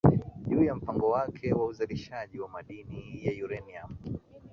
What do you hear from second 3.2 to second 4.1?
ya urenium